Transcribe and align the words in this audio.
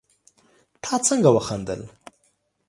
تا 0.83 0.95
څنګه 1.07 1.29
وخندل 1.35 1.81